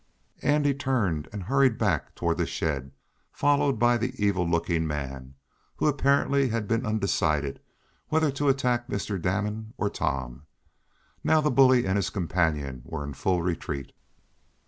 Andy 0.41 0.73
turned 0.73 1.29
and 1.31 1.43
hurried 1.43 1.77
back 1.77 2.15
toward 2.15 2.39
the 2.39 2.47
shed, 2.47 2.89
followed 3.31 3.77
by 3.77 3.97
the 3.99 4.11
evil 4.17 4.49
looking 4.49 4.87
man, 4.87 5.35
who 5.75 5.85
had 5.85 5.93
apparently 5.93 6.49
been 6.61 6.87
undecided 6.87 7.59
whether 8.07 8.31
to 8.31 8.49
attack 8.49 8.87
Mr. 8.87 9.21
Damon 9.21 9.75
or 9.77 9.91
Tom. 9.91 10.47
Now 11.23 11.39
the 11.39 11.51
bully 11.51 11.85
and 11.85 11.97
his 11.97 12.09
companion 12.09 12.81
were 12.83 13.03
in 13.03 13.13
full 13.13 13.43
retreat. 13.43 13.91